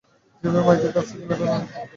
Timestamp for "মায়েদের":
0.67-0.91